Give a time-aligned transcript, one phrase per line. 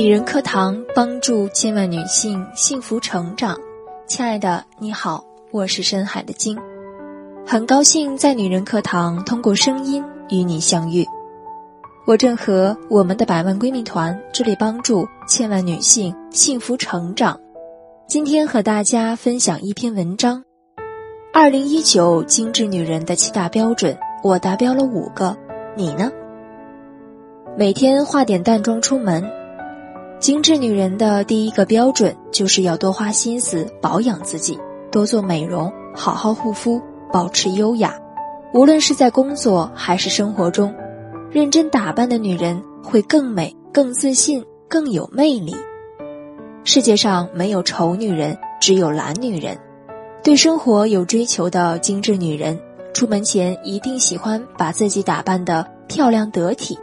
[0.00, 3.54] 女人课堂帮助千万女性幸福成长。
[4.06, 6.58] 亲爱的，你好，我是深海的鲸，
[7.46, 11.04] 很高兴在女人课堂通过声音与你相遇。
[12.06, 17.38] 我正和我们的百万闺蜜团致力帮助千万女性幸福成长。
[18.08, 20.42] 今天和大家分享一篇文章：
[21.30, 25.36] 二零一九精致女人的七大标准，我达标了五个，
[25.76, 26.10] 你呢？
[27.54, 29.30] 每天化点淡妆出门。
[30.20, 34.58] 精致女人的第一个标准就是要多花心思保养自己，
[34.92, 36.78] 多做美容，好好护肤，
[37.10, 37.98] 保持优雅。
[38.52, 40.74] 无论是在工作还是生活中，
[41.30, 45.56] 认真打扮的女人会更美、更自信、更有魅力。
[46.64, 49.56] 世界上没有丑女人，只有懒女人。
[50.22, 52.60] 对生活有追求的精致女人，
[52.92, 56.78] 出门前一定喜欢把自己打扮得漂亮得体。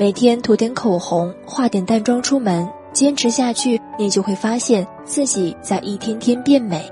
[0.00, 6.88] 每天涂点口红，化点淡妆出门，坚持下去，你就会发现自己在一天天变美。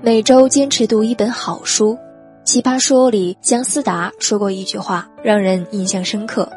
[0.00, 1.94] 每周坚持读一本好书，
[2.44, 6.48] 《奇葩说》里姜思达说过一句话，让人印象深刻：“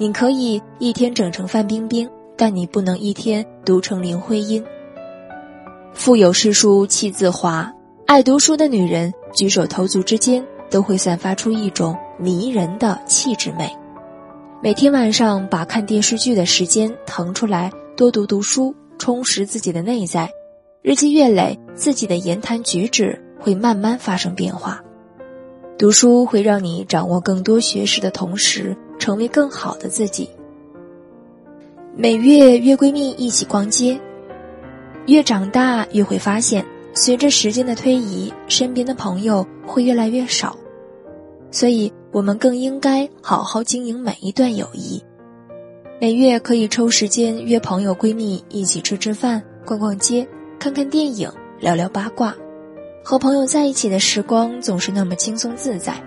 [0.00, 4.64] 你可以一天整成范冰冰，但你不能一天读成林徽因。”
[5.92, 7.70] 腹有诗书气自华，
[8.06, 13.70] 爱读书的女人举手投足之间都会散发出一种迷人的气质美。
[14.62, 20.30] 每天晚上把看电视剧的时间腾出来，多读读书，充实自己的内在。
[20.80, 24.82] 日积月累，自己的言谈举止会慢慢发生变化。
[25.76, 30.30] 读书会让你掌握更多学识的同时，成为更好的自己。
[31.94, 34.00] 每月约闺蜜一起逛街，
[35.06, 40.56] 越长大越会发现，随着时间的推移，身边的朋友会越来越少。
[41.50, 45.04] 所以，我们更应该好好经营每一段友谊。
[46.00, 50.26] 每月可以抽时间约朋友、闺蜜一起吃吃饭、逛逛街、
[50.58, 51.30] 看看电影、
[51.60, 52.34] 聊聊八卦。
[53.04, 56.02] 和朋友在一起的时光总是那么轻松自在，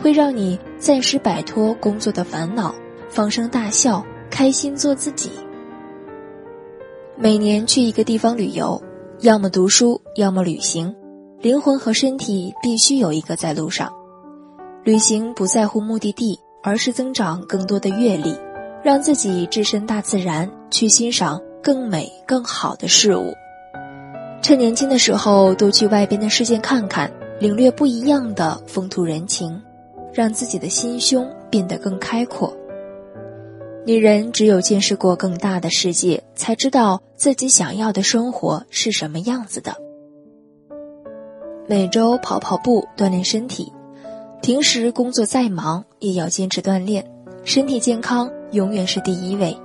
[0.00, 2.74] 会让你暂时摆脱工作的烦恼，
[3.08, 5.30] 放声大笑，开心做自己。
[7.16, 8.82] 每年去一个地方旅游，
[9.20, 10.92] 要么读书，要么旅行，
[11.40, 13.92] 灵魂和身体必须有一个在路上。
[14.84, 18.36] 旅行不在乎目的地，而是增长更多的阅历，
[18.82, 23.32] 让自己置身大自然，去欣赏更美更好的事物。
[24.42, 29.62] 趁年轻的时候，多去外边的世界看看，领略不一样的风土人情，
[30.12, 32.52] 让自己的心胸变得更开阔。
[33.86, 39.76] 女人只有见识过更大的世界，才知道自己想要的生活是什么样子的。
[41.68, 43.72] 每周跑跑步，锻炼身体。
[44.42, 47.08] 平时工作再忙，也要坚持锻炼，
[47.44, 49.56] 身体健康永远是第一位。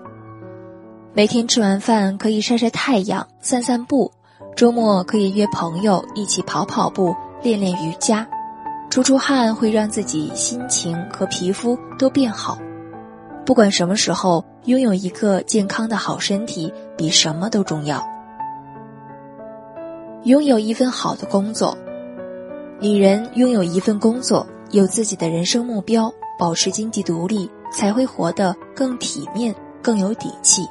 [1.15, 4.11] 每天吃完饭可以晒晒太阳、散散步，
[4.55, 8.27] 周末可以约朋友一起跑跑步、练练瑜伽，
[8.91, 12.55] 出出汗会让自己心情和皮肤都变好。
[13.47, 18.07] 不管什么时候，拥有一个健康的好身体比什么都重要。
[20.25, 21.75] 拥有一份好的工作，
[22.79, 24.45] 女人拥有一份工作。
[24.71, 30.67] 有自己的人生目标，保持经济独立，才会活得更体面、更有底气。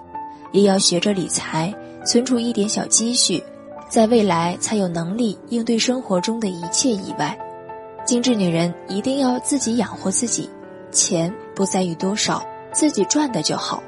[0.52, 1.74] 也要学着理财，
[2.04, 3.42] 存储一点小积蓄，
[3.88, 7.36] 在未来才有能力应对生活中的一切意外。
[8.04, 10.48] 精致女人一定要自己养活自己，
[10.92, 12.42] 钱不在于多少，
[12.72, 13.82] 自己赚的就好。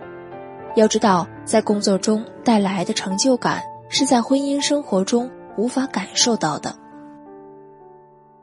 [0.74, 6.74] 要知道，在工作中带来的成就感，是在婚姻生活中无法感受到的。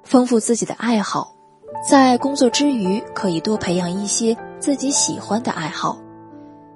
[0.03, 1.34] 丰富自己的爱好。
[1.83, 5.97] 在工作之余，可以多培养一些自己喜欢的爱好，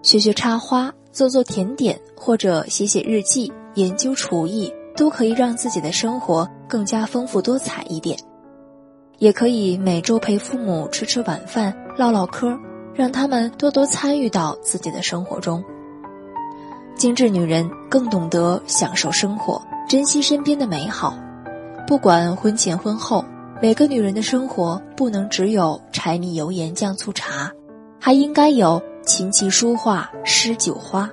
[0.02, 8.18] 学学插花、做做甜点，或者写写日记、研究厨艺，都可以让自己的生活更加丰富多彩一点。
[9.18, 12.56] 也可以每周陪父母吃吃晚饭、唠唠嗑，
[12.94, 15.64] 让他们多多参与到自己的生活中。
[16.96, 21.18] 精致女人更懂得享受生活，珍惜身边的美好，
[21.88, 23.26] 不管婚前婚后。
[23.62, 27.52] 每个女人的生活不能只有柴米油盐酱醋茶，
[28.00, 31.10] 还应该有琴棋书画诗酒花。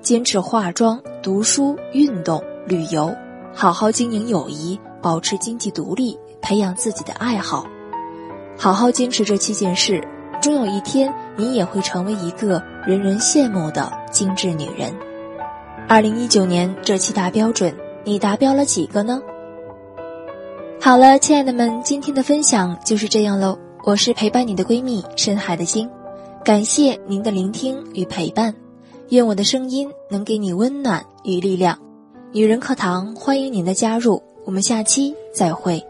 [0.00, 3.14] 坚持化妆、读书、运动、旅游，
[3.52, 7.66] 好好经营友谊，保持经济独立，培养自己的爱好，
[8.56, 10.02] 好好坚持这七件事，
[10.40, 14.90] 终有一天你也会成为一个人人羡慕的精致女人。
[15.86, 19.20] 二零一九年这七大标准，你达标了几个呢？
[20.84, 23.58] 好了，亲爱的们，今天的分享就是这样喽。
[23.84, 25.88] 我是陪伴你的闺蜜深海的鲸，
[26.44, 28.54] 感谢您的聆听与陪伴。
[29.08, 31.78] 愿我的声音能给你温暖与力量。
[32.32, 35.82] 女人课堂欢迎您的加入，我们下期再会。